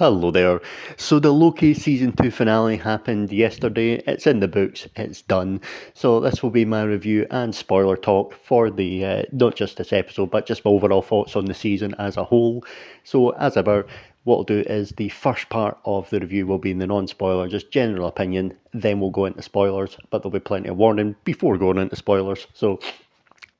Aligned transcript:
Hello 0.00 0.30
there. 0.30 0.62
So 0.96 1.18
the 1.18 1.30
Loki 1.30 1.74
season 1.74 2.12
two 2.12 2.30
finale 2.30 2.78
happened 2.78 3.30
yesterday. 3.30 3.96
It's 4.06 4.26
in 4.26 4.40
the 4.40 4.48
books. 4.48 4.88
It's 4.96 5.20
done. 5.20 5.60
So 5.92 6.20
this 6.20 6.42
will 6.42 6.48
be 6.48 6.64
my 6.64 6.84
review 6.84 7.26
and 7.30 7.54
spoiler 7.54 7.98
talk 7.98 8.32
for 8.32 8.70
the 8.70 9.04
uh, 9.04 9.22
not 9.32 9.56
just 9.56 9.76
this 9.76 9.92
episode, 9.92 10.30
but 10.30 10.46
just 10.46 10.64
my 10.64 10.70
overall 10.70 11.02
thoughts 11.02 11.36
on 11.36 11.44
the 11.44 11.52
season 11.52 11.94
as 11.98 12.16
a 12.16 12.24
whole. 12.24 12.64
So 13.04 13.32
as 13.32 13.58
ever, 13.58 13.86
what 14.24 14.36
I'll 14.36 14.44
do 14.44 14.60
is 14.60 14.92
the 14.92 15.10
first 15.10 15.50
part 15.50 15.76
of 15.84 16.08
the 16.08 16.20
review 16.20 16.46
will 16.46 16.56
be 16.56 16.70
in 16.70 16.78
the 16.78 16.86
non-spoiler, 16.86 17.46
just 17.48 17.70
general 17.70 18.06
opinion. 18.06 18.56
Then 18.72 19.00
we'll 19.00 19.10
go 19.10 19.26
into 19.26 19.42
spoilers, 19.42 19.98
but 20.08 20.22
there'll 20.22 20.32
be 20.32 20.40
plenty 20.40 20.70
of 20.70 20.78
warning 20.78 21.14
before 21.24 21.58
going 21.58 21.76
into 21.76 21.96
spoilers. 21.96 22.46
So 22.54 22.80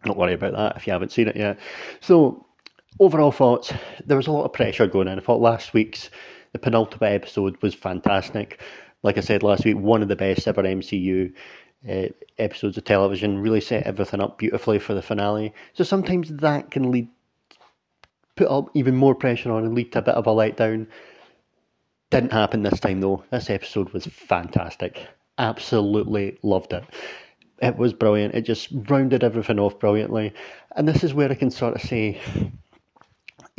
don't 0.05 0.17
worry 0.17 0.33
about 0.33 0.55
that 0.55 0.79
if 0.79 0.87
you 0.87 0.95
haven't 0.95 1.13
seen 1.13 1.29
it 1.29 1.37
yet. 1.37 1.59
So 2.01 2.47
overall 3.01 3.33
thoughts, 3.33 3.73
there 4.05 4.17
was 4.17 4.27
a 4.27 4.33
lot 4.33 4.45
of 4.45 4.53
pressure 4.53 4.87
going 4.87 5.09
in. 5.09 5.19
I 5.19 5.23
thought 5.23 5.41
last 5.41 5.73
week's, 5.73 6.11
the 6.53 6.59
penultimate 6.59 7.13
episode 7.13 7.61
was 7.63 7.75
fantastic. 7.75 8.61
Like 9.03 9.17
I 9.17 9.23
said 9.23 9.43
last 9.43 9.65
week, 9.65 9.79
one 9.79 10.03
of 10.03 10.09
the 10.09 10.17
best 10.17 10.47
ever 10.47 10.63
MCU 10.63 11.33
uh, 11.89 12.09
episodes 12.39 12.77
of 12.77 12.85
television, 12.85 13.39
really 13.39 13.63
set 13.63 13.85
everything 13.85 14.21
up 14.21 14.37
beautifully 14.37 14.79
for 14.79 14.93
the 14.93 15.01
finale. 15.01 15.55
So 15.73 15.83
sometimes 15.83 16.29
that 16.29 16.71
can 16.71 16.91
lead, 16.91 17.09
put 18.37 18.49
up 18.49 18.69
even 18.75 18.95
more 18.95 19.15
pressure 19.15 19.51
on 19.51 19.65
and 19.65 19.75
lead 19.75 19.93
to 19.93 20.01
a 20.01 20.03
bit 20.03 20.15
of 20.15 20.27
a 20.27 20.31
letdown. 20.31 20.87
Didn't 22.11 22.33
happen 22.33 22.63
this 22.63 22.81
time 22.81 23.01
though. 23.01 23.25
This 23.31 23.49
episode 23.49 23.91
was 23.91 24.05
fantastic. 24.07 25.07
Absolutely 25.39 26.39
loved 26.43 26.75
it. 26.75 26.85
It 27.63 27.77
was 27.77 27.95
brilliant. 27.95 28.35
It 28.35 28.43
just 28.43 28.69
rounded 28.73 29.25
everything 29.25 29.59
off 29.59 29.79
brilliantly. 29.79 30.35
And 30.77 30.87
this 30.87 31.03
is 31.03 31.15
where 31.15 31.31
I 31.31 31.35
can 31.35 31.51
sort 31.51 31.77
of 31.77 31.83
say 31.83 32.21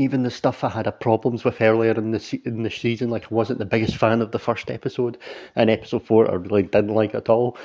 even 0.01 0.23
the 0.23 0.31
stuff 0.31 0.63
I 0.63 0.69
had 0.69 0.99
problems 0.99 1.43
with 1.43 1.61
earlier 1.61 1.91
in 1.91 2.11
the 2.11 2.41
in 2.45 2.63
the 2.63 2.71
season, 2.71 3.09
like 3.09 3.25
I 3.31 3.35
wasn't 3.35 3.59
the 3.59 3.65
biggest 3.65 3.95
fan 3.97 4.21
of 4.21 4.31
the 4.31 4.39
first 4.39 4.69
episode, 4.71 5.17
and 5.55 5.69
episode 5.69 6.05
four 6.05 6.29
I 6.29 6.35
really 6.35 6.63
didn't 6.63 6.93
like 6.93 7.15
at 7.15 7.29
all. 7.29 7.57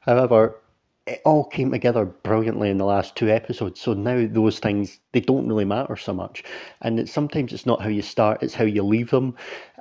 However, 0.00 0.56
it 1.06 1.20
all 1.24 1.44
came 1.44 1.70
together 1.70 2.06
brilliantly 2.06 2.70
in 2.70 2.78
the 2.78 2.84
last 2.84 3.14
two 3.14 3.28
episodes. 3.28 3.80
So 3.80 3.92
now 3.92 4.26
those 4.30 4.58
things 4.58 5.00
they 5.12 5.20
don't 5.20 5.48
really 5.48 5.66
matter 5.66 5.96
so 5.96 6.14
much, 6.14 6.42
and 6.80 7.08
sometimes 7.08 7.52
it's 7.52 7.66
not 7.66 7.82
how 7.82 7.88
you 7.88 8.02
start; 8.02 8.42
it's 8.42 8.54
how 8.54 8.64
you 8.64 8.82
leave 8.82 9.10
them. 9.10 9.36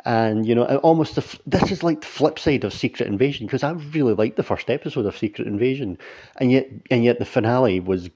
And 0.06 0.46
you 0.46 0.54
know, 0.54 0.66
almost 0.78 1.16
the, 1.16 1.40
this 1.48 1.72
is 1.72 1.82
like 1.84 2.02
the 2.02 2.08
flip 2.08 2.38
side 2.38 2.64
of 2.64 2.74
Secret 2.74 3.08
Invasion 3.08 3.48
because 3.48 3.64
I 3.64 3.72
really 3.72 4.14
liked 4.14 4.36
the 4.36 4.44
first 4.44 4.70
episode 4.70 5.06
of 5.06 5.18
Secret 5.18 5.48
Invasion, 5.48 5.98
and 6.38 6.52
yet 6.52 6.70
and 6.92 7.04
yet 7.04 7.20
the 7.20 7.26
finale 7.26 7.80
was 7.80 8.10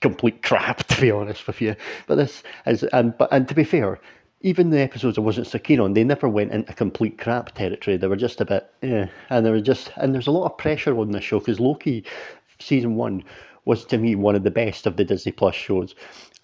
complete 0.00 0.42
crap, 0.42 0.84
to 0.88 1.00
be 1.00 1.10
honest 1.10 1.46
with 1.46 1.60
you. 1.60 1.76
But 2.06 2.16
this 2.16 2.42
is, 2.66 2.82
and 2.84 3.16
but 3.16 3.28
and 3.32 3.48
to 3.48 3.54
be 3.54 3.64
fair, 3.64 3.98
even 4.40 4.70
the 4.70 4.80
episodes 4.80 5.18
I 5.18 5.22
wasn't 5.22 5.46
so 5.46 5.58
keen 5.58 5.80
on, 5.80 5.94
they 5.94 6.04
never 6.04 6.28
went 6.28 6.52
into 6.52 6.72
complete 6.74 7.18
crap 7.18 7.52
territory. 7.52 7.96
They 7.96 8.06
were 8.06 8.16
just 8.16 8.40
a 8.40 8.44
bit, 8.44 8.70
yeah, 8.82 9.08
and 9.30 9.44
there 9.44 9.52
were 9.52 9.60
just, 9.60 9.90
and 9.96 10.14
there's 10.14 10.26
a 10.26 10.32
lot 10.32 10.46
of 10.46 10.58
pressure 10.58 10.96
on 10.98 11.12
this 11.12 11.24
show 11.24 11.38
because 11.38 11.60
Loki 11.60 12.04
season 12.58 12.96
one 12.96 13.24
was 13.64 13.84
to 13.84 13.98
me 13.98 14.14
one 14.14 14.36
of 14.36 14.44
the 14.44 14.50
best 14.50 14.86
of 14.86 14.96
the 14.96 15.04
Disney 15.04 15.32
Plus 15.32 15.54
shows, 15.54 15.94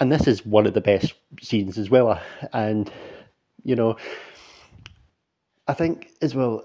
and 0.00 0.11
this 0.11 0.27
is 0.27 0.44
one 0.44 0.67
of 0.67 0.74
the 0.74 0.80
best 0.80 1.14
seasons 1.41 1.78
as 1.78 1.91
well. 1.91 2.20
And 2.52 2.91
you 3.64 3.77
know, 3.77 3.96
I 5.69 5.74
think 5.74 6.11
as 6.20 6.34
well 6.34 6.64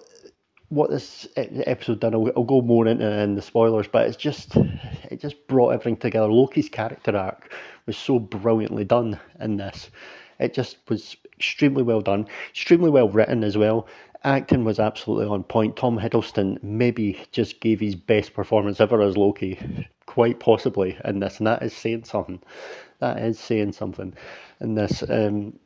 what 0.70 0.90
this 0.90 1.28
episode 1.36 2.00
done. 2.00 2.14
I'll, 2.14 2.32
I'll 2.36 2.44
go 2.44 2.62
more 2.62 2.88
into 2.88 3.10
in 3.10 3.36
the 3.36 3.42
spoilers, 3.42 3.88
but 3.88 4.08
it's 4.08 4.18
just 4.18 4.56
it 4.56 5.22
just 5.22 5.48
brought 5.48 5.70
everything 5.72 5.98
together. 5.98 6.28
Loki's 6.28 6.70
character 6.70 7.16
arc 7.16 7.54
was 7.86 7.98
so 7.98 8.20
brilliantly 8.20 8.84
done 8.84 9.20
in 9.40 9.58
this. 9.58 9.90
It 10.40 10.54
just 10.54 10.78
was 10.90 11.16
extremely 11.36 11.84
well 11.84 12.02
done, 12.02 12.28
extremely 12.50 12.90
well 12.90 13.09
written 13.09 13.44
as 13.44 13.58
well. 13.58 13.88
Acting 14.24 14.66
was 14.66 14.80
absolutely 14.80 15.28
on 15.28 15.44
point. 15.44 15.78
Tom 15.78 15.98
Hiddleston 15.98 16.62
maybe 16.64 17.20
just 17.31 17.62
gave 17.62 17.80
his 17.80 17.96
best 17.96 18.34
performance 18.34 18.81
ever 18.81 19.02
as 19.02 19.16
Loki, 19.16 19.88
quite 20.06 20.40
possibly 20.40 20.97
in 21.06 21.20
this, 21.20 21.38
and 21.38 21.47
that 21.47 21.64
is 21.64 21.74
saying 21.74 22.03
something. 22.03 22.41
That 23.00 23.20
is 23.20 23.40
saying 23.40 23.74
something 23.74 24.14
in 24.59 24.74
this. 24.75 25.03
Um, 25.08 25.59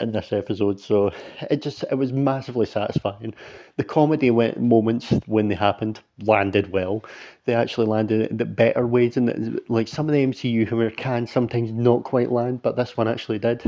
in 0.00 0.12
this 0.12 0.32
episode. 0.32 0.80
So 0.80 1.10
it 1.50 1.62
just 1.62 1.84
it 1.90 1.94
was 1.94 2.12
massively 2.12 2.66
satisfying. 2.66 3.34
The 3.76 3.84
comedy 3.84 4.30
went, 4.30 4.60
moments 4.60 5.10
when 5.26 5.48
they 5.48 5.54
happened 5.54 6.00
landed 6.22 6.72
well. 6.72 7.04
They 7.44 7.54
actually 7.54 7.86
landed 7.86 8.30
in 8.30 8.36
the 8.36 8.44
better 8.44 8.86
ways, 8.86 9.16
and 9.16 9.60
like 9.68 9.88
some 9.88 10.08
of 10.08 10.12
the 10.12 10.24
MCU 10.24 10.66
humor 10.66 10.90
can 10.90 11.26
sometimes 11.26 11.72
not 11.72 12.04
quite 12.04 12.32
land, 12.32 12.62
but 12.62 12.76
this 12.76 12.96
one 12.96 13.08
actually 13.08 13.38
did. 13.38 13.62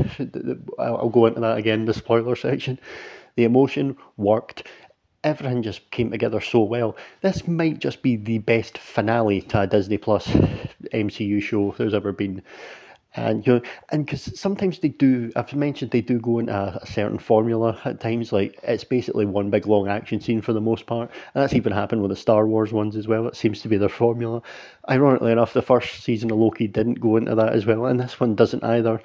I'll 0.79 1.09
go 1.09 1.25
into 1.25 1.41
that 1.41 1.57
again 1.57 1.81
in 1.81 1.85
the 1.85 1.93
spoiler 1.93 2.35
section. 2.35 2.79
The 3.35 3.43
emotion 3.45 3.97
worked. 4.17 4.67
Everything 5.21 5.63
just 5.63 5.91
came 5.91 6.11
together 6.11 6.39
so 6.39 6.61
well. 6.61 6.95
This 7.21 7.45
might 7.45 7.79
just 7.79 8.01
be 8.01 8.15
the 8.15 8.37
best 8.37 8.77
finale 8.77 9.41
to 9.41 9.61
a 9.61 9.67
Disney 9.67 9.97
Plus 9.97 10.25
MCU 10.93 11.41
show 11.41 11.75
there's 11.77 11.93
ever 11.93 12.13
been 12.13 12.41
and 13.15 13.45
you 13.45 13.53
know, 13.53 13.61
and 13.89 14.05
because 14.05 14.39
sometimes 14.39 14.79
they 14.79 14.89
do, 14.89 15.31
I've 15.35 15.53
mentioned 15.53 15.91
they 15.91 16.01
do 16.01 16.19
go 16.19 16.39
into 16.39 16.53
a, 16.53 16.79
a, 16.81 16.85
certain 16.85 17.17
formula 17.17 17.79
at 17.83 17.99
times. 17.99 18.31
Like 18.31 18.59
it's 18.61 18.83
basically 18.83 19.25
one 19.25 19.49
big 19.49 19.65
long 19.65 19.87
action 19.87 20.21
scene 20.21 20.41
for 20.41 20.53
the 20.53 20.61
most 20.61 20.85
part, 20.85 21.09
and 21.33 21.41
that's 21.41 21.53
even 21.53 21.73
happened 21.73 22.01
with 22.03 22.09
the 22.09 22.15
Star 22.15 22.47
Wars 22.47 22.71
ones 22.71 22.95
as 22.95 23.07
well. 23.07 23.27
It 23.27 23.35
seems 23.35 23.61
to 23.61 23.67
be 23.67 23.77
their 23.77 23.89
formula. 23.89 24.43
Ironically 24.89 25.31
enough, 25.31 25.53
the 25.53 25.61
first 25.63 26.03
season 26.03 26.29
of 26.29 26.37
Loki 26.37 26.67
didn't 26.67 26.99
go 26.99 27.17
into 27.17 27.33
that 27.33 27.53
as 27.53 27.65
well, 27.65 27.87
and 27.87 27.99
this 27.99 28.19
one 28.19 28.35
doesn't 28.35 28.63
either. 28.63 29.01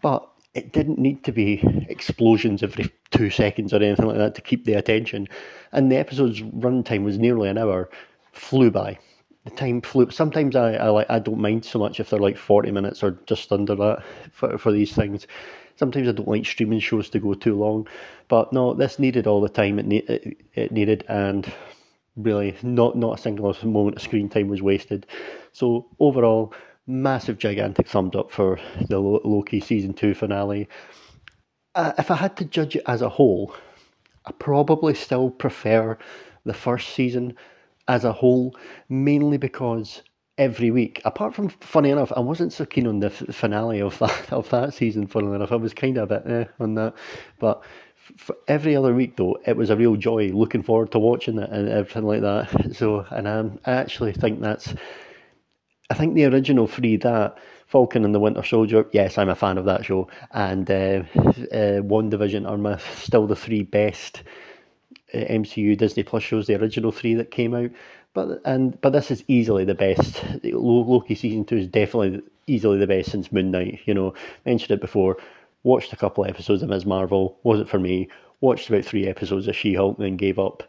But 0.00 0.28
it 0.54 0.72
didn't 0.72 1.00
need 1.00 1.24
to 1.24 1.32
be 1.32 1.86
explosions 1.88 2.62
every 2.62 2.88
two 3.10 3.30
seconds 3.30 3.74
or 3.74 3.82
anything 3.82 4.06
like 4.06 4.16
that 4.16 4.36
to 4.36 4.42
keep 4.42 4.64
the 4.64 4.74
attention. 4.74 5.26
And 5.72 5.90
the 5.90 5.96
episode's 5.96 6.40
runtime 6.40 7.02
was 7.02 7.18
nearly 7.18 7.48
an 7.48 7.58
hour, 7.58 7.90
flew 8.32 8.70
by 8.70 8.98
the 9.44 9.50
time 9.50 9.80
flew. 9.80 10.10
Sometimes 10.10 10.56
I, 10.56 10.74
I 10.74 10.88
like 10.88 11.10
I 11.10 11.18
don't 11.18 11.40
mind 11.40 11.64
so 11.64 11.78
much 11.78 12.00
if 12.00 12.10
they're 12.10 12.18
like 12.18 12.36
forty 12.38 12.70
minutes 12.70 13.02
or 13.02 13.12
just 13.26 13.52
under 13.52 13.74
that 13.76 14.02
for 14.32 14.58
for 14.58 14.72
these 14.72 14.92
things. 14.94 15.26
Sometimes 15.76 16.08
I 16.08 16.12
don't 16.12 16.28
like 16.28 16.46
streaming 16.46 16.80
shows 16.80 17.10
to 17.10 17.18
go 17.18 17.34
too 17.34 17.56
long, 17.56 17.88
but 18.28 18.52
no, 18.52 18.74
this 18.74 18.98
needed 18.98 19.26
all 19.26 19.40
the 19.40 19.48
time 19.48 19.78
it 19.78 19.86
ne- 19.86 19.96
it, 19.98 20.36
it 20.54 20.72
needed, 20.72 21.04
and 21.08 21.52
really 22.16 22.56
not 22.62 22.96
not 22.96 23.18
a 23.18 23.22
single 23.22 23.54
moment 23.64 23.96
of 23.96 24.02
screen 24.02 24.28
time 24.28 24.48
was 24.48 24.62
wasted. 24.62 25.06
So 25.52 25.86
overall, 26.00 26.54
massive 26.86 27.38
gigantic 27.38 27.88
thumbs 27.88 28.14
up 28.14 28.30
for 28.30 28.58
the 28.88 28.98
Loki 28.98 29.60
season 29.60 29.94
two 29.94 30.14
finale. 30.14 30.68
Uh, 31.74 31.92
if 31.98 32.10
I 32.10 32.16
had 32.16 32.36
to 32.36 32.44
judge 32.44 32.76
it 32.76 32.84
as 32.86 33.02
a 33.02 33.08
whole, 33.08 33.54
I 34.24 34.32
probably 34.32 34.94
still 34.94 35.28
prefer 35.28 35.98
the 36.44 36.54
first 36.54 36.90
season 36.90 37.36
as 37.88 38.04
a 38.04 38.12
whole, 38.12 38.56
mainly 38.88 39.36
because 39.38 40.02
every 40.38 40.70
week, 40.70 41.00
apart 41.04 41.34
from 41.34 41.48
funny 41.48 41.90
enough, 41.90 42.12
I 42.16 42.20
wasn't 42.20 42.52
so 42.52 42.64
keen 42.64 42.86
on 42.86 43.00
the 43.00 43.06
f- 43.06 43.34
finale 43.34 43.80
of 43.80 43.98
that 43.98 44.32
of 44.32 44.48
that 44.50 44.74
season. 44.74 45.06
Funny 45.06 45.34
enough, 45.34 45.52
I 45.52 45.56
was 45.56 45.74
kind 45.74 45.98
of 45.98 46.10
a 46.10 46.20
bit 46.20 46.30
eh, 46.30 46.44
on 46.60 46.74
that, 46.74 46.94
but 47.38 47.62
for 48.16 48.36
every 48.48 48.76
other 48.76 48.94
week 48.94 49.16
though, 49.16 49.38
it 49.46 49.56
was 49.56 49.70
a 49.70 49.76
real 49.76 49.96
joy. 49.96 50.28
Looking 50.28 50.62
forward 50.62 50.92
to 50.92 50.98
watching 50.98 51.38
it 51.38 51.50
and 51.50 51.68
everything 51.68 52.04
like 52.04 52.22
that. 52.22 52.74
So, 52.74 53.06
and 53.10 53.26
um, 53.28 53.60
I 53.66 53.72
actually 53.72 54.12
think 54.12 54.40
that's. 54.40 54.74
I 55.90 55.94
think 55.94 56.14
the 56.14 56.24
original 56.26 56.66
three 56.66 56.96
that 56.98 57.38
Falcon 57.66 58.04
and 58.04 58.14
the 58.14 58.20
Winter 58.20 58.42
Soldier. 58.42 58.86
Yes, 58.92 59.18
I'm 59.18 59.28
a 59.28 59.34
fan 59.34 59.58
of 59.58 59.64
that 59.66 59.84
show, 59.84 60.08
and 60.32 60.70
uh, 60.70 60.74
uh, 61.16 61.80
WandaVision 61.82 62.48
are 62.48 62.58
my 62.58 62.76
still 62.78 63.26
the 63.26 63.36
three 63.36 63.62
best 63.62 64.22
MCU 65.14 65.76
Disney 65.76 66.02
Plus 66.02 66.22
shows, 66.22 66.46
the 66.46 66.56
original 66.56 66.92
three 66.92 67.14
that 67.14 67.30
came 67.30 67.54
out. 67.54 67.70
But 68.12 68.40
and 68.44 68.80
but 68.80 68.90
this 68.90 69.10
is 69.10 69.24
easily 69.28 69.64
the 69.64 69.74
best. 69.74 70.22
Loki 70.44 71.14
season 71.14 71.44
two 71.44 71.56
is 71.56 71.66
definitely 71.66 72.22
easily 72.46 72.78
the 72.78 72.86
best 72.86 73.10
since 73.10 73.32
Moon 73.32 73.50
Knight. 73.50 73.80
You 73.86 73.94
know, 73.94 74.14
mentioned 74.46 74.70
it 74.70 74.80
before. 74.80 75.16
Watched 75.64 75.92
a 75.92 75.96
couple 75.96 76.24
of 76.24 76.30
episodes 76.30 76.62
of 76.62 76.68
Ms. 76.68 76.86
Marvel. 76.86 77.38
Wasn't 77.42 77.68
for 77.68 77.78
me. 77.78 78.08
Watched 78.40 78.68
about 78.68 78.84
three 78.84 79.06
episodes 79.06 79.48
of 79.48 79.56
She 79.56 79.74
Hulk, 79.74 79.98
then 79.98 80.16
gave 80.16 80.38
up. 80.38 80.62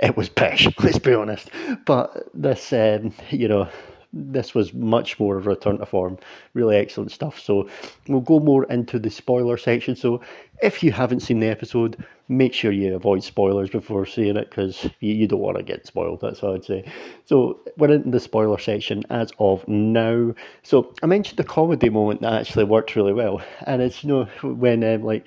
It 0.00 0.16
was 0.16 0.28
pish. 0.40 0.68
Let's 0.82 0.98
be 0.98 1.12
honest. 1.12 1.50
But 1.84 2.28
this, 2.32 2.72
um, 2.72 3.12
you 3.30 3.48
know, 3.48 3.68
this 4.12 4.54
was 4.54 4.74
much 4.74 5.20
more 5.20 5.36
of 5.36 5.46
a 5.46 5.50
return 5.50 5.78
to 5.78 5.86
form. 5.86 6.18
Really 6.54 6.76
excellent 6.76 7.12
stuff. 7.12 7.38
So 7.38 7.68
we'll 8.08 8.20
go 8.20 8.40
more 8.40 8.64
into 8.64 8.98
the 8.98 9.10
spoiler 9.10 9.56
section. 9.56 9.94
So 9.94 10.20
if 10.62 10.82
you 10.82 10.92
haven't 10.92 11.20
seen 11.20 11.40
the 11.40 11.46
episode, 11.48 12.04
make 12.28 12.52
sure 12.52 12.72
you 12.72 12.94
avoid 12.94 13.22
spoilers 13.22 13.70
before 13.70 14.06
seeing 14.06 14.36
it 14.36 14.50
because 14.50 14.84
you, 15.00 15.14
you, 15.14 15.26
don't 15.26 15.40
want 15.40 15.56
to 15.56 15.62
get 15.62 15.86
spoiled. 15.86 16.20
That's 16.20 16.42
what 16.42 16.54
I'd 16.54 16.64
say. 16.64 16.84
So 17.24 17.60
we're 17.76 17.92
in 17.92 18.10
the 18.10 18.20
spoiler 18.20 18.58
section 18.58 19.04
as 19.10 19.32
of 19.38 19.66
now. 19.68 20.34
So 20.62 20.92
I 21.02 21.06
mentioned 21.06 21.38
the 21.38 21.44
comedy 21.44 21.88
moment 21.88 22.20
that 22.22 22.32
actually 22.32 22.64
worked 22.64 22.96
really 22.96 23.12
well, 23.12 23.42
and 23.66 23.82
it's 23.82 24.04
you 24.04 24.08
know 24.08 24.24
when 24.42 24.84
um, 24.84 25.02
like 25.02 25.26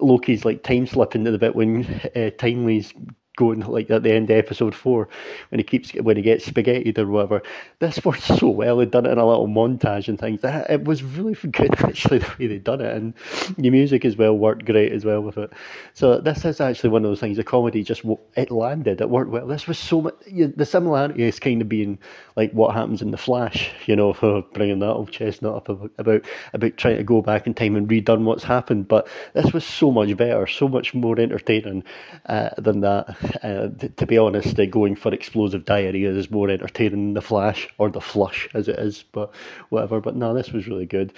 Loki's 0.00 0.44
like 0.44 0.62
time 0.62 0.86
slipping 0.86 1.24
to 1.24 1.30
the 1.30 1.38
bit 1.38 1.56
when 1.56 1.84
uh, 2.16 2.30
Timely's 2.38 2.92
going 3.38 3.60
like 3.60 3.88
at 3.90 4.02
the 4.02 4.12
end 4.12 4.28
of 4.30 4.36
episode 4.36 4.74
four 4.74 5.08
when 5.50 5.60
he 5.60 5.62
keeps 5.62 5.92
when 5.92 6.16
he 6.16 6.22
gets 6.22 6.44
spaghetti 6.44 6.92
or 7.00 7.06
whatever. 7.06 7.40
This 7.78 8.04
worked 8.04 8.22
so 8.22 8.48
well. 8.48 8.76
They'd 8.76 8.90
done 8.90 9.06
it 9.06 9.12
in 9.12 9.18
a 9.18 9.26
little 9.26 9.46
montage 9.46 10.08
and 10.08 10.18
things. 10.18 10.40
It 10.42 10.84
was 10.84 11.04
really 11.04 11.34
good 11.50 11.74
actually 11.80 12.18
the 12.18 12.34
way 12.38 12.46
they'd 12.48 12.64
done 12.64 12.80
it, 12.80 12.94
and 12.94 13.14
the 13.56 13.70
music 13.70 14.04
as 14.04 14.16
well 14.16 14.36
worked 14.36 14.64
great 14.64 14.92
as 14.92 15.04
well 15.04 15.20
with 15.20 15.38
it. 15.38 15.52
So 15.94 16.20
this 16.20 16.44
is 16.44 16.60
actually 16.60 16.90
one 16.90 17.04
of 17.04 17.10
those 17.10 17.20
things. 17.20 17.36
The 17.36 17.44
comedy 17.44 17.84
just 17.84 18.02
it 18.36 18.50
landed. 18.50 19.00
It 19.00 19.08
worked 19.08 19.30
well. 19.30 19.46
This 19.46 19.68
was 19.68 19.78
so 19.78 20.02
much. 20.02 20.14
The 20.26 20.66
similarity 20.66 21.22
is 21.22 21.38
kind 21.38 21.62
of 21.62 21.68
being 21.68 21.98
like 22.34 22.50
what 22.52 22.74
happens 22.74 23.02
in 23.02 23.12
the 23.12 23.16
Flash. 23.16 23.70
You 23.86 23.94
know, 23.94 24.12
bringing 24.52 24.80
that 24.80 24.90
old 24.90 25.12
chestnut 25.12 25.54
up 25.54 25.68
about 25.68 26.26
about 26.52 26.76
trying 26.76 26.96
to 26.96 27.04
go 27.04 27.22
back 27.22 27.46
in 27.46 27.54
time 27.54 27.76
and 27.76 27.88
redone 27.88 28.24
what's 28.24 28.44
happened. 28.44 28.88
But 28.88 29.06
this 29.34 29.52
was 29.52 29.64
so 29.64 29.92
much 29.92 30.16
better, 30.16 30.46
so 30.48 30.66
much 30.66 30.92
more 30.92 31.18
entertaining 31.20 31.84
uh, 32.26 32.50
than 32.58 32.80
that. 32.80 33.16
Uh, 33.42 33.68
to 33.96 34.06
be 34.06 34.18
honest, 34.18 34.58
uh, 34.58 34.66
going 34.66 34.96
for 34.96 35.12
explosive 35.12 35.64
diarrhea 35.64 36.10
is 36.10 36.30
more 36.30 36.50
entertaining 36.50 37.06
than 37.06 37.14
the 37.14 37.22
Flash 37.22 37.68
or 37.78 37.90
the 37.90 38.00
Flush 38.00 38.48
as 38.54 38.68
it 38.68 38.78
is. 38.78 39.04
But 39.12 39.34
whatever. 39.68 40.00
But 40.00 40.16
no, 40.16 40.34
this 40.34 40.52
was 40.52 40.66
really 40.66 40.86
good. 40.86 41.12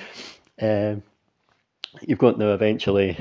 Um, 0.60 1.02
you've 2.02 2.18
got 2.18 2.38
now 2.38 2.52
eventually, 2.52 3.18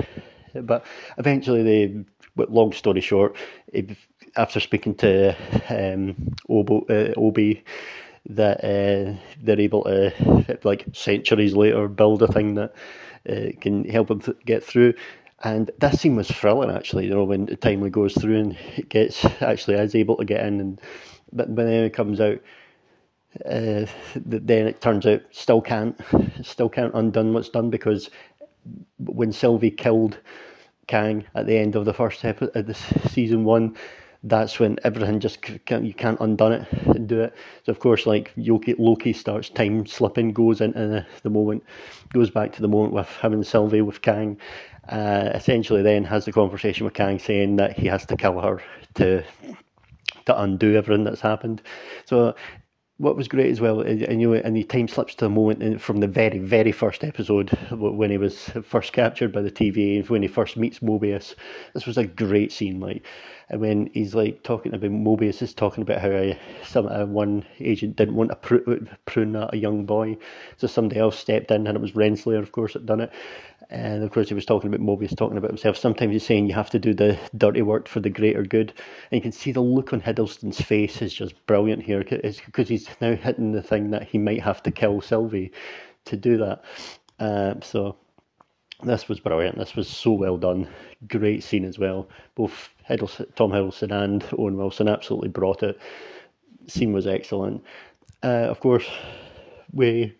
but 0.54 0.84
eventually 1.18 1.62
they. 1.62 2.04
But 2.36 2.52
long 2.52 2.72
story 2.72 3.00
short, 3.00 3.36
after 4.36 4.60
speaking 4.60 4.94
to 4.96 5.34
um, 5.68 6.34
Obo, 6.48 6.86
uh, 6.88 7.12
Obi, 7.16 7.64
that 8.26 8.58
uh, 8.64 9.18
they're 9.42 9.60
able 9.60 9.82
to, 9.84 10.58
like 10.62 10.86
centuries 10.92 11.54
later, 11.54 11.88
build 11.88 12.22
a 12.22 12.28
thing 12.28 12.54
that 12.54 12.74
uh, 13.28 13.50
can 13.60 13.84
help 13.84 14.08
them 14.08 14.20
th- 14.20 14.36
get 14.46 14.62
through. 14.62 14.94
And 15.42 15.70
that 15.78 15.98
scene 15.98 16.16
was 16.16 16.30
thrilling, 16.30 16.70
actually. 16.70 17.06
You 17.06 17.14
know, 17.14 17.24
when 17.24 17.48
it 17.48 17.60
Timely 17.60 17.90
goes 17.90 18.14
through 18.14 18.38
and 18.38 18.56
it 18.76 18.88
gets 18.88 19.24
actually 19.42 19.76
is 19.76 19.94
able 19.94 20.16
to 20.16 20.24
get 20.24 20.44
in, 20.44 20.60
and 20.60 20.80
but 21.32 21.48
when 21.48 21.66
it 21.66 21.94
comes 21.94 22.20
out, 22.20 22.40
uh, 23.46 23.86
then 24.16 24.66
it 24.66 24.80
turns 24.80 25.06
out 25.06 25.22
still 25.30 25.60
can't, 25.60 25.98
still 26.42 26.68
can't 26.68 26.94
undone 26.94 27.32
what's 27.32 27.48
done 27.48 27.70
because 27.70 28.10
when 28.98 29.32
Sylvie 29.32 29.70
killed 29.70 30.18
Kang 30.88 31.24
at 31.34 31.46
the 31.46 31.56
end 31.56 31.76
of 31.76 31.84
the 31.84 31.94
first 31.94 32.24
episode 32.24 32.54
of 32.56 32.66
the 32.66 32.74
season 33.08 33.44
one, 33.44 33.76
that's 34.22 34.58
when 34.58 34.78
everything 34.84 35.18
just 35.18 35.40
can't, 35.42 35.84
you 35.84 35.94
can't 35.94 36.20
undone 36.20 36.52
it 36.52 36.72
and 36.86 37.08
do 37.08 37.20
it. 37.20 37.34
So 37.64 37.72
of 37.72 37.78
course, 37.78 38.06
like 38.06 38.32
Loki, 38.36 38.74
Loki 38.78 39.12
starts 39.12 39.48
time 39.48 39.86
slipping, 39.86 40.32
goes 40.32 40.60
into 40.60 40.78
the, 40.78 41.06
the 41.22 41.30
moment, 41.30 41.64
goes 42.12 42.30
back 42.30 42.52
to 42.52 42.62
the 42.62 42.68
moment 42.68 42.92
with 42.92 43.08
him 43.08 43.32
and 43.32 43.46
Sylvie 43.46 43.82
with 43.82 44.02
Kang. 44.02 44.38
Uh, 44.88 45.30
essentially, 45.34 45.82
then 45.82 46.04
has 46.04 46.24
the 46.24 46.32
conversation 46.32 46.84
with 46.84 46.94
Kang, 46.94 47.18
saying 47.18 47.56
that 47.56 47.78
he 47.78 47.86
has 47.86 48.04
to 48.06 48.16
kill 48.16 48.40
her 48.40 48.60
to 48.94 49.24
to 50.26 50.42
undo 50.42 50.76
everything 50.76 51.04
that's 51.04 51.20
happened. 51.20 51.62
So 52.04 52.34
what 53.00 53.16
was 53.16 53.28
great 53.28 53.50
as 53.50 53.62
well, 53.62 53.80
and 53.80 54.20
you 54.20 54.28
know, 54.28 54.34
and 54.34 54.54
he 54.54 54.62
time 54.62 54.86
slips 54.86 55.14
to 55.14 55.24
the 55.24 55.30
moment 55.30 55.80
from 55.80 56.00
the 56.00 56.06
very, 56.06 56.38
very 56.38 56.70
first 56.70 57.02
episode 57.02 57.48
when 57.70 58.10
he 58.10 58.18
was 58.18 58.50
first 58.62 58.92
captured 58.92 59.32
by 59.32 59.40
the 59.40 59.50
TVA, 59.50 60.00
and 60.00 60.08
when 60.10 60.20
he 60.20 60.28
first 60.28 60.58
meets 60.58 60.80
Mobius. 60.80 61.34
This 61.72 61.86
was 61.86 61.96
a 61.96 62.04
great 62.04 62.52
scene, 62.52 62.78
like, 62.78 63.06
and 63.50 63.60
when 63.60 63.90
he's 63.92 64.14
like 64.14 64.42
talking 64.44 64.72
about 64.72 64.90
Mobius 64.90 65.42
is 65.42 65.52
talking 65.52 65.82
about 65.82 66.00
how 66.00 66.10
uh, 66.10 66.34
some 66.64 66.86
uh, 66.86 67.04
one 67.04 67.44
agent 67.58 67.96
didn't 67.96 68.14
want 68.14 68.30
to 68.30 68.36
pr- 68.36 68.84
prune 69.06 69.34
a 69.34 69.56
young 69.56 69.84
boy, 69.84 70.16
so 70.56 70.66
somebody 70.68 71.00
else 71.00 71.18
stepped 71.18 71.50
in, 71.50 71.66
and 71.66 71.76
it 71.76 71.80
was 71.80 71.92
Renslayer, 71.92 72.38
of 72.38 72.52
course, 72.52 72.74
that 72.74 72.86
done 72.86 73.00
it. 73.00 73.12
And 73.68 74.02
of 74.02 74.10
course, 74.10 74.28
he 74.28 74.34
was 74.34 74.44
talking 74.44 74.72
about 74.72 74.84
Mobius, 74.84 75.16
talking 75.16 75.36
about 75.36 75.50
himself. 75.50 75.76
Sometimes 75.76 76.12
he's 76.12 76.26
saying 76.26 76.46
you 76.46 76.54
have 76.54 76.70
to 76.70 76.78
do 76.78 76.94
the 76.94 77.18
dirty 77.36 77.62
work 77.62 77.86
for 77.86 78.00
the 78.00 78.10
greater 78.10 78.42
good. 78.42 78.72
And 79.10 79.18
you 79.18 79.20
can 79.20 79.32
see 79.32 79.52
the 79.52 79.60
look 79.60 79.92
on 79.92 80.00
Hiddleston's 80.00 80.60
face 80.60 81.00
is 81.02 81.14
just 81.14 81.34
brilliant 81.46 81.82
here 81.82 82.02
because 82.02 82.68
he's 82.68 82.88
now 83.00 83.14
hitting 83.14 83.52
the 83.52 83.62
thing 83.62 83.90
that 83.90 84.08
he 84.08 84.18
might 84.18 84.42
have 84.42 84.62
to 84.64 84.72
kill 84.72 85.00
Sylvie 85.00 85.52
to 86.06 86.16
do 86.16 86.36
that. 86.38 86.64
Uh, 87.20 87.54
so 87.62 87.96
this 88.82 89.08
was 89.08 89.20
brilliant. 89.20 89.58
This 89.58 89.76
was 89.76 89.88
so 89.88 90.12
well 90.12 90.36
done. 90.36 90.68
Great 91.08 91.42
scene 91.42 91.64
as 91.64 91.78
well. 91.78 92.08
Both 92.34 92.70
Hiddleston, 92.88 93.34
Tom 93.34 93.50
Hiddleston 93.50 93.92
and 93.92 94.24
Owen 94.38 94.56
Wilson 94.56 94.88
absolutely 94.88 95.28
brought 95.28 95.62
it. 95.62 95.78
Scene 96.66 96.92
was 96.92 97.06
excellent. 97.06 97.62
Uh, 98.22 98.46
of 98.48 98.60
course, 98.60 98.86
we 99.72 100.14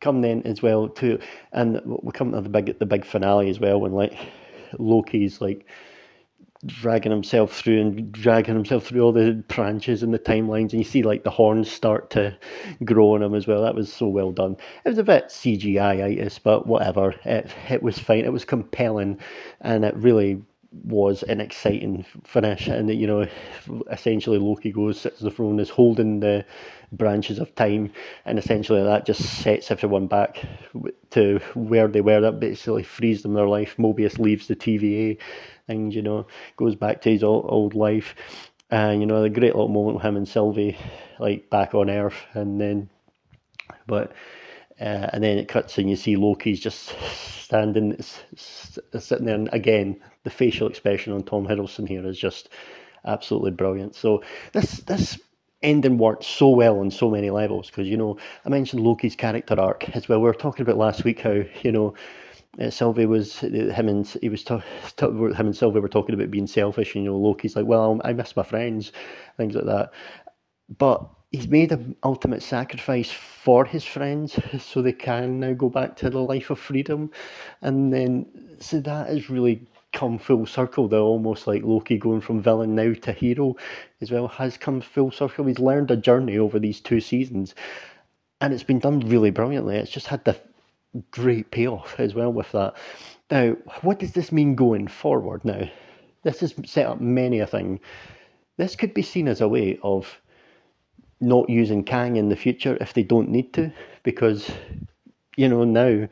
come 0.00 0.20
then 0.20 0.42
as 0.44 0.62
well 0.62 0.88
to, 0.88 1.18
and 1.52 1.80
we 1.84 2.12
come 2.12 2.32
to 2.32 2.40
the 2.40 2.48
big 2.48 2.78
the 2.78 2.86
big 2.86 3.04
finale 3.04 3.48
as 3.48 3.58
well 3.60 3.80
when 3.80 3.92
like 3.92 4.16
Loki's 4.78 5.40
like 5.40 5.66
dragging 6.66 7.12
himself 7.12 7.54
through 7.56 7.80
and 7.80 8.12
dragging 8.12 8.54
himself 8.54 8.86
through 8.86 9.02
all 9.02 9.12
the 9.12 9.44
branches 9.48 10.02
and 10.02 10.12
the 10.14 10.18
timelines, 10.18 10.72
and 10.72 10.74
you 10.74 10.84
see 10.84 11.02
like 11.02 11.24
the 11.24 11.30
horns 11.30 11.70
start 11.70 12.10
to 12.10 12.36
grow 12.84 13.14
on 13.14 13.22
him 13.22 13.34
as 13.34 13.46
well. 13.46 13.62
That 13.62 13.74
was 13.74 13.92
so 13.92 14.08
well 14.08 14.32
done. 14.32 14.56
It 14.84 14.88
was 14.88 14.98
a 14.98 15.04
bit 15.04 15.26
CGI-itis, 15.26 16.38
but 16.38 16.66
whatever. 16.66 17.14
It 17.24 17.50
it 17.68 17.82
was 17.82 17.98
fine. 17.98 18.24
It 18.24 18.32
was 18.32 18.44
compelling, 18.44 19.18
and 19.60 19.84
it 19.84 19.94
really 19.96 20.42
was 20.82 21.22
an 21.24 21.40
exciting 21.40 22.04
finish. 22.24 22.66
And 22.66 22.92
you 22.92 23.06
know, 23.06 23.26
essentially 23.90 24.38
Loki 24.38 24.72
goes 24.72 25.00
sits 25.00 25.20
on 25.20 25.28
the 25.28 25.34
throne, 25.34 25.60
is 25.60 25.70
holding 25.70 26.20
the 26.20 26.44
branches 26.92 27.38
of 27.38 27.54
time, 27.54 27.92
and 28.24 28.38
essentially 28.38 28.82
that 28.82 29.06
just 29.06 29.22
sets 29.42 29.70
everyone 29.70 30.06
back 30.06 30.42
to 31.10 31.38
where 31.54 31.88
they 31.88 32.00
were. 32.00 32.20
That 32.20 32.40
basically 32.40 32.82
frees 32.82 33.22
them 33.22 33.34
their 33.34 33.48
life. 33.48 33.76
Mobius 33.78 34.18
leaves 34.18 34.48
the 34.48 34.56
TVA, 34.56 35.18
and 35.68 35.94
you 35.94 36.02
know 36.02 36.26
goes 36.56 36.74
back 36.74 37.02
to 37.02 37.10
his 37.10 37.22
old, 37.22 37.46
old 37.48 37.74
life. 37.74 38.14
And 38.70 39.00
you 39.00 39.06
know, 39.06 39.22
a 39.22 39.30
great 39.30 39.54
little 39.54 39.68
moment 39.68 39.96
with 39.96 40.04
him 40.04 40.16
and 40.16 40.28
Sylvie, 40.28 40.76
like 41.18 41.48
back 41.50 41.74
on 41.74 41.90
Earth, 41.90 42.26
and 42.34 42.60
then, 42.60 42.90
but. 43.86 44.12
Uh, 44.80 45.08
and 45.12 45.22
then 45.22 45.38
it 45.38 45.46
cuts 45.46 45.78
and 45.78 45.88
you 45.88 45.94
see 45.94 46.16
Loki's 46.16 46.58
just 46.58 46.92
standing, 47.54 47.96
sitting 48.36 49.26
there. 49.26 49.36
And 49.36 49.48
again, 49.52 50.00
the 50.24 50.30
facial 50.30 50.68
expression 50.68 51.12
on 51.12 51.22
Tom 51.22 51.46
Hiddleston 51.46 51.88
here 51.88 52.04
is 52.06 52.18
just 52.18 52.48
absolutely 53.04 53.52
brilliant. 53.52 53.94
So 53.94 54.22
this 54.52 54.78
this 54.78 55.20
ending 55.62 55.96
worked 55.96 56.24
so 56.24 56.48
well 56.48 56.80
on 56.80 56.90
so 56.90 57.10
many 57.10 57.30
levels 57.30 57.68
because 57.70 57.88
you 57.88 57.96
know 57.96 58.18
I 58.44 58.48
mentioned 58.48 58.82
Loki's 58.82 59.14
character 59.14 59.58
arc 59.58 59.88
as 59.96 60.08
well. 60.08 60.18
We 60.18 60.24
were 60.24 60.34
talking 60.34 60.62
about 60.62 60.78
last 60.78 61.04
week 61.04 61.20
how 61.20 61.42
you 61.62 61.70
know 61.70 61.94
uh, 62.60 62.70
Sylvie 62.70 63.06
was 63.06 63.38
him 63.38 63.88
and 63.88 64.06
he 64.20 64.28
was 64.28 64.42
ta- 64.42 64.64
ta- 64.96 65.10
him 65.10 65.46
and 65.46 65.56
Sylvie 65.56 65.80
were 65.80 65.88
talking 65.88 66.14
about 66.14 66.32
being 66.32 66.48
selfish. 66.48 66.94
And, 66.94 67.04
you 67.04 67.10
know, 67.10 67.18
Loki's 67.18 67.56
like, 67.56 67.66
well, 67.66 68.00
I 68.04 68.12
miss 68.12 68.36
my 68.36 68.42
friends, 68.42 68.92
things 69.36 69.54
like 69.54 69.66
that. 69.66 69.90
But 70.76 71.08
he's 71.34 71.48
made 71.48 71.72
an 71.72 71.96
ultimate 72.04 72.44
sacrifice 72.44 73.10
for 73.10 73.64
his 73.64 73.82
friends, 73.84 74.38
so 74.60 74.80
they 74.80 74.92
can 74.92 75.40
now 75.40 75.52
go 75.52 75.68
back 75.68 75.96
to 75.96 76.08
the 76.08 76.20
life 76.20 76.48
of 76.50 76.60
freedom. 76.60 77.10
And 77.60 77.92
then, 77.92 78.26
so 78.60 78.78
that 78.80 79.10
is 79.10 79.28
really 79.28 79.66
come 79.92 80.16
full 80.16 80.46
circle. 80.46 80.86
They're 80.86 81.00
almost 81.00 81.48
like 81.48 81.64
Loki 81.64 81.98
going 81.98 82.20
from 82.20 82.40
villain 82.40 82.76
now 82.76 82.94
to 83.02 83.12
hero 83.12 83.56
as 84.00 84.12
well 84.12 84.28
has 84.28 84.56
come 84.56 84.80
full 84.80 85.10
circle. 85.10 85.46
He's 85.46 85.58
learned 85.58 85.90
a 85.90 85.96
journey 85.96 86.38
over 86.38 86.60
these 86.60 86.80
two 86.80 87.00
seasons, 87.00 87.56
and 88.40 88.54
it's 88.54 88.62
been 88.62 88.78
done 88.78 89.00
really 89.00 89.30
brilliantly. 89.30 89.76
It's 89.76 89.90
just 89.90 90.06
had 90.06 90.24
the 90.24 90.38
great 91.10 91.50
payoff 91.50 91.98
as 91.98 92.14
well 92.14 92.32
with 92.32 92.52
that. 92.52 92.74
Now, 93.32 93.56
what 93.82 93.98
does 93.98 94.12
this 94.12 94.30
mean 94.30 94.54
going 94.54 94.86
forward? 94.86 95.44
Now, 95.44 95.68
this 96.22 96.40
has 96.40 96.54
set 96.64 96.86
up 96.86 97.00
many 97.00 97.40
a 97.40 97.46
thing. 97.46 97.80
This 98.56 98.76
could 98.76 98.94
be 98.94 99.02
seen 99.02 99.26
as 99.26 99.40
a 99.40 99.48
way 99.48 99.80
of 99.82 100.20
not 101.20 101.48
using 101.48 101.84
Kang 101.84 102.16
in 102.16 102.28
the 102.28 102.36
future 102.36 102.76
if 102.80 102.94
they 102.94 103.02
don't 103.02 103.30
need 103.30 103.52
to, 103.54 103.72
because 104.02 104.50
you 105.36 105.48
know 105.48 105.64
now. 105.64 106.08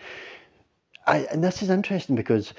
I, 1.06 1.26
and 1.32 1.42
this 1.42 1.62
is 1.62 1.70
interesting 1.70 2.14
because 2.14 2.54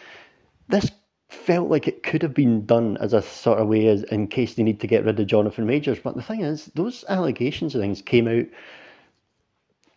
this 0.68 0.92
felt 1.30 1.70
like 1.70 1.88
it 1.88 2.04
could 2.04 2.22
have 2.22 2.34
been 2.34 2.66
done 2.66 2.98
as 2.98 3.14
a 3.14 3.22
sort 3.22 3.60
of 3.60 3.68
way 3.68 3.88
as 3.88 4.04
in 4.04 4.28
case 4.28 4.54
they 4.54 4.64
need 4.64 4.80
to 4.82 4.88
get 4.88 5.06
rid 5.06 5.20
of 5.20 5.28
Jonathan 5.28 5.66
Majors. 5.66 6.00
But 6.00 6.16
the 6.16 6.22
thing 6.22 6.42
is, 6.42 6.66
those 6.76 7.04
allegations 7.10 7.74
and 7.74 7.82
things 7.82 8.02
came 8.02 8.28
out 8.28 8.46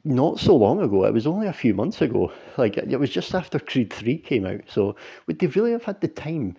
not 0.05 0.39
so 0.39 0.55
long 0.57 0.81
ago. 0.81 1.05
It 1.05 1.13
was 1.13 1.27
only 1.27 1.49
a 1.49 1.53
few 1.53 1.75
months 1.75 2.01
ago. 2.01 2.33
Like 2.57 2.77
it 2.77 2.99
was 2.99 3.11
just 3.11 3.35
after 3.35 3.59
Creed 3.59 3.93
Three 3.93 4.19
came 4.19 4.47
out. 4.47 4.63
So 4.69 4.97
would 5.27 5.39
they 5.39 5.49
really 5.49 5.73
have 5.73 5.85
had 5.85 6.01
the 6.01 6.09
time 6.09 6.57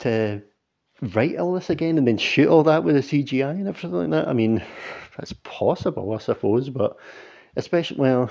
to 0.00 0.42
write 1.00 1.36
all 1.36 1.52
this 1.54 1.70
again 1.70 1.98
and 1.98 2.06
then 2.06 2.18
shoot 2.18 2.48
all 2.48 2.62
that 2.64 2.84
with 2.84 2.94
the 2.94 3.00
CGI 3.00 3.50
and 3.50 3.68
everything 3.68 3.92
like 3.92 4.10
that? 4.10 4.28
I 4.28 4.32
mean, 4.32 4.62
that's 5.16 5.32
possible, 5.44 6.14
I 6.14 6.18
suppose, 6.18 6.68
but 6.70 6.96
especially 7.56 7.98
well, 7.98 8.30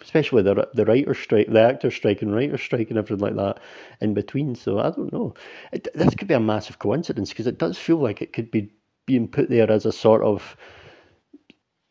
especially 0.00 0.42
with 0.42 0.46
the 0.46 0.68
the 0.74 0.84
writer 0.84 1.14
strike, 1.14 1.50
the 1.50 1.60
actor 1.60 1.90
strike, 1.90 2.22
and 2.22 2.34
writer 2.34 2.58
strike, 2.58 2.90
and 2.90 2.98
everything 2.98 3.24
like 3.24 3.36
that 3.36 3.60
in 4.00 4.14
between. 4.14 4.54
So 4.54 4.78
I 4.78 4.90
don't 4.90 5.12
know. 5.12 5.34
It, 5.72 5.88
this 5.94 6.14
could 6.14 6.28
be 6.28 6.34
a 6.34 6.40
massive 6.40 6.78
coincidence 6.78 7.30
because 7.30 7.46
it 7.46 7.58
does 7.58 7.78
feel 7.78 7.98
like 7.98 8.22
it 8.22 8.32
could 8.32 8.50
be 8.50 8.70
being 9.06 9.28
put 9.28 9.50
there 9.50 9.70
as 9.70 9.86
a 9.86 9.92
sort 9.92 10.22
of 10.22 10.56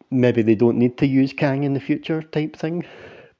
maybe 0.09 0.41
they 0.41 0.55
don't 0.55 0.77
need 0.77 0.97
to 0.99 1.07
use 1.07 1.33
Kang 1.33 1.63
in 1.63 1.73
the 1.73 1.79
future 1.79 2.21
type 2.21 2.55
thing. 2.55 2.85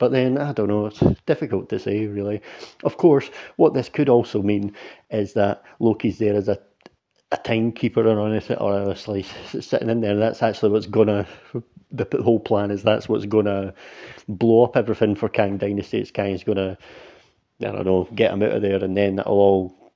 But 0.03 0.11
then 0.11 0.37
I 0.37 0.51
don't 0.51 0.67
know. 0.67 0.87
It's 0.87 0.99
difficult 1.25 1.69
to 1.69 1.79
say, 1.79 2.07
really. 2.07 2.41
Of 2.83 2.97
course, 2.97 3.31
what 3.55 3.73
this 3.73 3.87
could 3.87 4.09
also 4.09 4.41
mean 4.41 4.75
is 5.11 5.31
that 5.35 5.63
Loki's 5.79 6.17
there 6.17 6.35
as 6.35 6.49
a 6.49 6.59
a 7.31 7.37
timekeeper 7.37 8.05
or 8.05 8.27
anything, 8.27 8.57
or 8.57 8.73
honestly 8.73 9.23
sitting 9.61 9.89
in 9.89 10.01
there. 10.01 10.17
That's 10.17 10.43
actually 10.43 10.73
what's 10.73 10.87
gonna. 10.87 11.25
The 11.89 12.05
whole 12.21 12.41
plan 12.41 12.69
is 12.69 12.83
that's 12.83 13.07
what's 13.07 13.25
gonna 13.25 13.73
blow 14.27 14.65
up 14.65 14.75
everything 14.75 15.15
for 15.15 15.29
Kang 15.29 15.57
Dynasty. 15.57 15.99
It's 15.99 16.11
Kang's 16.11 16.43
gonna, 16.43 16.77
I 17.61 17.71
don't 17.71 17.85
know, 17.85 18.09
get 18.13 18.33
him 18.33 18.43
out 18.43 18.51
of 18.51 18.61
there, 18.61 18.83
and 18.83 18.97
then 18.97 19.19
it'll 19.19 19.39
all 19.39 19.91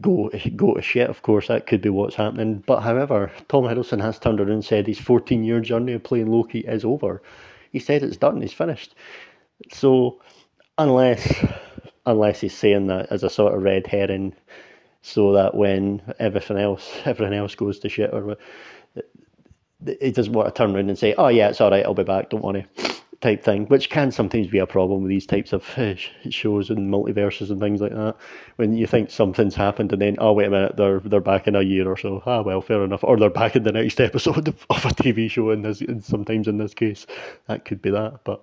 go 0.00 0.30
go 0.54 0.74
to 0.74 0.82
shit. 0.82 1.10
Of 1.10 1.22
course, 1.22 1.48
that 1.48 1.66
could 1.66 1.82
be 1.82 1.88
what's 1.88 2.14
happening. 2.14 2.62
But 2.64 2.82
however, 2.82 3.32
Tom 3.48 3.64
Hiddleston 3.64 4.00
has 4.02 4.20
turned 4.20 4.38
around 4.38 4.52
and 4.52 4.64
said 4.64 4.86
his 4.86 5.00
14 5.00 5.42
year 5.42 5.58
journey 5.58 5.94
of 5.94 6.04
playing 6.04 6.30
Loki 6.30 6.60
is 6.60 6.84
over. 6.84 7.20
He 7.70 7.78
said 7.78 8.02
it's 8.02 8.16
done. 8.16 8.40
He's 8.40 8.52
finished. 8.52 8.94
So 9.72 10.20
unless 10.78 11.44
unless 12.06 12.40
he's 12.40 12.56
saying 12.56 12.88
that 12.88 13.06
as 13.10 13.22
a 13.22 13.30
sort 13.30 13.54
of 13.54 13.62
red 13.62 13.86
herring, 13.86 14.34
so 15.02 15.32
that 15.32 15.54
when 15.54 16.02
everything 16.18 16.58
else 16.58 16.90
everything 17.04 17.34
else 17.34 17.54
goes 17.54 17.78
to 17.80 17.88
shit 17.88 18.12
or 18.12 18.36
he 20.00 20.10
doesn't 20.12 20.32
want 20.32 20.48
to 20.48 20.58
turn 20.58 20.74
around 20.74 20.88
and 20.90 20.98
say, 20.98 21.14
"Oh 21.16 21.28
yeah, 21.28 21.48
it's 21.48 21.60
all 21.60 21.70
right. 21.70 21.84
I'll 21.84 21.94
be 21.94 22.04
back. 22.04 22.30
Don't 22.30 22.44
worry." 22.44 22.66
Type 23.20 23.42
thing, 23.42 23.66
which 23.66 23.90
can 23.90 24.10
sometimes 24.10 24.46
be 24.46 24.58
a 24.58 24.66
problem 24.66 25.02
with 25.02 25.10
these 25.10 25.26
types 25.26 25.52
of 25.52 25.66
uh, 25.78 25.94
shows 26.30 26.70
and 26.70 26.90
multiverses 26.92 27.50
and 27.50 27.60
things 27.60 27.80
like 27.80 27.92
that. 27.92 28.16
When 28.56 28.74
you 28.74 28.86
think 28.86 29.10
something's 29.10 29.54
happened 29.54 29.92
and 29.92 30.00
then, 30.00 30.16
oh 30.18 30.32
wait 30.32 30.46
a 30.46 30.50
minute, 30.50 30.76
they're 30.76 31.00
they're 31.00 31.20
back 31.20 31.46
in 31.46 31.54
a 31.54 31.62
year 31.62 31.88
or 31.88 31.96
so. 31.96 32.22
Ah 32.24 32.42
well, 32.42 32.62
fair 32.62 32.82
enough. 32.82 33.04
Or 33.04 33.18
they're 33.18 33.30
back 33.30 33.56
in 33.56 33.62
the 33.62 33.72
next 33.72 34.00
episode 34.00 34.48
of, 34.48 34.66
a 34.70 34.74
TV 34.74 35.30
show. 35.30 35.50
In 35.50 35.64
and 35.64 36.04
sometimes 36.04 36.48
in 36.48 36.56
this 36.56 36.74
case, 36.74 37.06
that 37.46 37.64
could 37.64 37.82
be 37.82 37.90
that. 37.90 38.20
But 38.24 38.42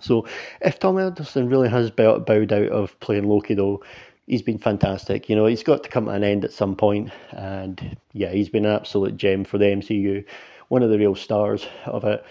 so, 0.00 0.26
if 0.60 0.80
Tom 0.80 0.96
Hiddleston 0.96 1.48
really 1.48 1.68
has 1.68 1.90
bowed 1.90 2.28
out 2.28 2.68
of 2.68 2.98
playing 2.98 3.28
Loki, 3.28 3.54
though, 3.54 3.84
he's 4.26 4.42
been 4.42 4.58
fantastic. 4.58 5.28
You 5.28 5.36
know, 5.36 5.46
he's 5.46 5.62
got 5.62 5.84
to 5.84 5.88
come 5.88 6.06
to 6.06 6.10
an 6.10 6.24
end 6.24 6.44
at 6.44 6.52
some 6.52 6.74
point, 6.74 7.12
and 7.30 7.96
yeah, 8.12 8.30
he's 8.30 8.48
been 8.48 8.66
an 8.66 8.74
absolute 8.74 9.16
gem 9.16 9.44
for 9.44 9.58
the 9.58 9.66
MCU, 9.66 10.24
one 10.66 10.82
of 10.82 10.90
the 10.90 10.98
real 10.98 11.14
stars 11.14 11.64
of 11.86 12.02
it 12.02 12.24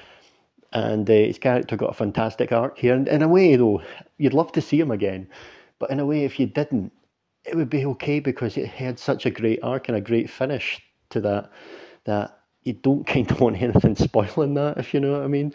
and 0.73 1.09
uh, 1.09 1.13
his 1.13 1.37
character 1.37 1.77
got 1.77 1.91
a 1.91 1.93
fantastic 1.93 2.51
arc 2.51 2.77
here. 2.77 2.95
And 2.95 3.07
in 3.07 3.21
a 3.21 3.27
way, 3.27 3.55
though, 3.55 3.81
you'd 4.17 4.33
love 4.33 4.51
to 4.53 4.61
see 4.61 4.79
him 4.79 4.91
again, 4.91 5.27
but 5.79 5.91
in 5.91 5.99
a 5.99 6.05
way, 6.05 6.25
if 6.25 6.39
you 6.39 6.47
didn't, 6.47 6.91
it 7.45 7.55
would 7.55 7.69
be 7.69 7.85
okay 7.85 8.19
because 8.19 8.57
it 8.57 8.67
had 8.67 8.99
such 8.99 9.25
a 9.25 9.31
great 9.31 9.59
arc 9.63 9.87
and 9.87 9.97
a 9.97 10.01
great 10.01 10.29
finish 10.29 10.81
to 11.09 11.21
that 11.21 11.51
that 12.05 12.39
you 12.63 12.73
don't 12.73 13.05
kind 13.07 13.29
of 13.31 13.39
want 13.39 13.61
anything 13.61 13.95
spoiling 13.95 14.55
that, 14.55 14.77
if 14.77 14.93
you 14.93 14.99
know 14.99 15.13
what 15.13 15.23
I 15.23 15.27
mean 15.27 15.53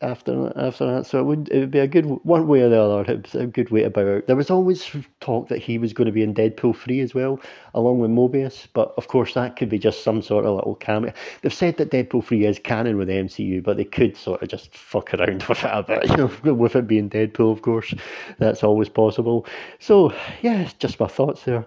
after 0.00 0.52
after 0.56 0.86
that. 0.86 1.06
So 1.06 1.20
it 1.20 1.24
would 1.24 1.48
it 1.50 1.60
would 1.60 1.70
be 1.70 1.78
a 1.78 1.86
good 1.86 2.04
one 2.04 2.48
way 2.48 2.62
or 2.62 2.68
the 2.68 2.80
other. 2.80 3.12
It's 3.12 3.34
a 3.34 3.46
good 3.46 3.70
way 3.70 3.82
to 3.82 3.90
bow 3.90 4.16
out. 4.16 4.26
There 4.26 4.36
was 4.36 4.50
always 4.50 4.90
talk 5.20 5.48
that 5.48 5.62
he 5.62 5.78
was 5.78 5.92
going 5.92 6.06
to 6.06 6.12
be 6.12 6.22
in 6.22 6.34
Deadpool 6.34 6.76
three 6.76 7.00
as 7.00 7.14
well, 7.14 7.40
along 7.74 8.00
with 8.00 8.10
Mobius. 8.10 8.66
But 8.72 8.92
of 8.96 9.08
course, 9.08 9.34
that 9.34 9.56
could 9.56 9.68
be 9.68 9.78
just 9.78 10.02
some 10.02 10.20
sort 10.20 10.44
of 10.44 10.56
little 10.56 10.74
cameo. 10.74 11.12
They've 11.42 11.52
said 11.52 11.76
that 11.76 11.90
Deadpool 11.90 12.24
three 12.24 12.44
is 12.44 12.58
canon 12.58 12.96
with 12.96 13.08
the 13.08 13.14
MCU, 13.14 13.62
but 13.62 13.76
they 13.76 13.84
could 13.84 14.16
sort 14.16 14.42
of 14.42 14.48
just 14.48 14.74
fuck 14.76 15.14
around 15.14 15.42
with 15.48 15.64
it 15.64 15.70
a 15.70 15.82
bit, 15.82 16.08
you 16.10 16.16
know, 16.16 16.54
with 16.54 16.76
it 16.76 16.86
being 16.86 17.08
Deadpool. 17.08 17.52
Of 17.52 17.62
course, 17.62 17.94
that's 18.38 18.64
always 18.64 18.88
possible. 18.88 19.46
So 19.78 20.12
yeah, 20.42 20.60
it's 20.62 20.74
just 20.74 20.98
my 20.98 21.06
thoughts 21.08 21.44
there. 21.44 21.66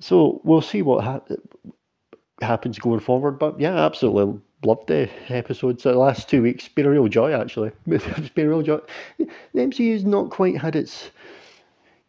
So 0.00 0.40
we'll 0.44 0.62
see 0.62 0.82
what 0.82 1.04
ha- 1.04 1.20
happens 2.40 2.78
going 2.78 3.00
forward. 3.00 3.38
But 3.38 3.58
yeah, 3.58 3.76
absolutely 3.76 4.40
loved 4.64 4.88
the 4.88 5.08
episodes. 5.28 5.82
The 5.82 5.94
last 5.94 6.28
two 6.28 6.42
weeks 6.42 6.68
been 6.68 6.86
a 6.86 6.90
real 6.90 7.08
joy, 7.08 7.32
actually. 7.32 7.72
it's 7.86 8.28
been 8.30 8.46
a 8.46 8.50
real 8.50 8.62
joy. 8.62 8.80
The 9.18 9.26
MCU's 9.54 10.04
not 10.04 10.30
quite 10.30 10.58
had 10.58 10.76
its 10.76 11.10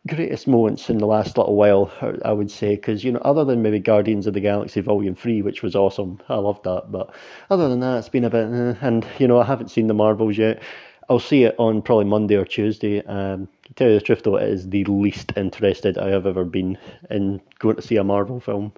greatest 0.08 0.48
moments 0.48 0.90
in 0.90 0.98
the 0.98 1.06
last 1.06 1.38
little 1.38 1.56
while, 1.56 1.92
I 2.26 2.34
would 2.34 2.52
say, 2.52 2.76
because 2.76 3.04
you 3.04 3.12
know, 3.12 3.20
other 3.20 3.46
than 3.46 3.62
maybe 3.62 3.80
Guardians 3.80 4.28
of 4.28 4.34
the 4.34 4.42
Galaxy 4.42 4.82
Volume 4.82 5.16
Three, 5.16 5.42
which 5.42 5.64
was 5.64 5.76
awesome, 5.76 6.20
I 6.30 6.36
loved 6.36 6.64
that. 6.66 6.92
But 6.92 7.14
other 7.50 7.70
than 7.70 7.80
that, 7.80 8.00
it's 8.00 8.10
been 8.10 8.26
a 8.26 8.30
bit, 8.30 8.46
uh, 8.46 8.76
and 8.82 9.06
you 9.18 9.28
know, 9.28 9.40
I 9.40 9.46
haven't 9.46 9.72
seen 9.72 9.88
the 9.88 9.94
Marvels 9.94 10.38
yet. 10.38 10.62
I'll 11.10 11.20
see 11.20 11.44
it 11.44 11.56
on 11.58 11.82
probably 11.82 12.06
Monday 12.06 12.36
or 12.36 12.46
Tuesday. 12.46 13.04
Um, 13.06 13.48
to 13.64 13.74
tell 13.74 13.88
you 13.90 13.96
the 13.96 14.02
truth, 14.02 14.24
though, 14.24 14.38
it 14.38 14.50
is 14.50 14.70
the 14.70 14.84
least 14.86 15.34
interested 15.36 15.98
I 15.98 16.10
have 16.10 16.26
ever 16.26 16.46
been 16.46 16.78
in 17.10 17.42
going 17.60 17.76
to 17.76 17.82
see 17.82 17.98
a 17.98 18.04
Marvel 18.04 18.40
film. 18.40 18.74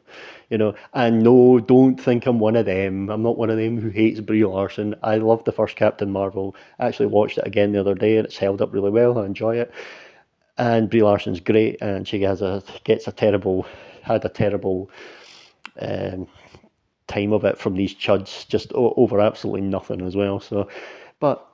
You 0.50 0.58
know, 0.58 0.76
and 0.94 1.24
no, 1.24 1.60
don't 1.60 1.98
think 1.98 2.26
I'm 2.26 2.40
one 2.40 2.56
of 2.56 2.66
them. 2.66 3.10
I'm 3.10 3.24
not 3.24 3.38
one 3.38 3.50
of 3.50 3.58
them 3.58 3.80
who 3.80 3.90
hates 3.90 4.20
Brie 4.20 4.46
Larson. 4.46 4.96
I 5.04 5.18
love 5.18 5.44
the 5.44 5.52
first 5.52 5.76
Captain 5.76 6.12
Marvel. 6.12 6.56
I 6.80 6.88
actually 6.88 7.08
watched 7.08 7.38
it 7.38 7.48
again 7.48 7.72
the 7.72 7.80
other 7.80 7.96
day, 7.96 8.18
and 8.18 8.26
it's 8.26 8.38
held 8.38 8.62
up 8.62 8.74
really 8.74 8.92
well. 8.92 9.18
I 9.20 9.26
enjoy 9.26 9.58
it. 9.58 9.72
And 10.58 10.90
Brie 10.90 11.04
Larson's 11.04 11.40
great, 11.40 11.82
and 11.82 12.08
she 12.08 12.22
has 12.22 12.42
a 12.42 12.64
gets 12.84 13.08
a 13.08 13.12
terrible 13.12 13.66
had 14.02 14.24
a 14.24 14.30
terrible 14.30 14.90
um, 15.82 16.28
time 17.08 17.34
of 17.34 17.44
it 17.44 17.58
from 17.58 17.76
these 17.76 17.94
chuds, 17.94 18.48
just 18.48 18.72
over 18.74 19.20
absolutely 19.20 19.62
nothing 19.62 20.02
as 20.02 20.16
well. 20.16 20.40
So, 20.40 20.70
but 21.20 21.46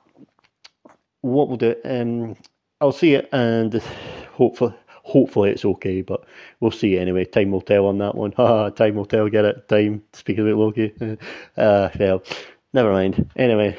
what 1.22 1.48
we'll 1.48 1.56
do, 1.56 1.74
um, 1.84 2.36
I'll 2.80 2.92
see 2.92 3.14
it 3.14 3.28
and 3.32 3.74
hopefully 4.34 4.74
hopefully 5.04 5.50
it's 5.50 5.64
okay, 5.64 6.02
but 6.02 6.24
we'll 6.60 6.70
see 6.70 6.98
anyway. 6.98 7.24
Time 7.24 7.50
will 7.50 7.60
tell 7.60 7.86
on 7.86 7.98
that 7.98 8.14
one. 8.14 8.32
Time 8.74 8.94
will 8.94 9.06
tell. 9.06 9.28
Get 9.28 9.44
it? 9.44 9.68
Time. 9.68 10.02
Speaking 10.12 10.46
about 10.48 10.58
Loki. 10.58 10.92
Uh, 11.56 11.88
well, 11.98 12.22
never 12.72 12.92
mind. 12.92 13.30
Anyway, 13.36 13.76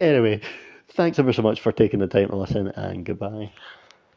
anyway, 0.00 0.40
thanks 0.88 1.18
ever 1.18 1.32
so 1.32 1.42
much 1.42 1.60
for 1.60 1.72
taking 1.72 2.00
the 2.00 2.06
time 2.06 2.28
to 2.28 2.36
listen, 2.36 2.68
and 2.68 3.04
goodbye. 3.04 3.50